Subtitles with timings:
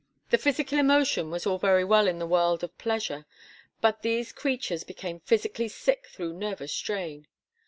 [0.31, 3.27] The psychical emotion was all very well in the world of pleasure;
[3.81, 7.27] but these creatures became physically sick through nervous strain.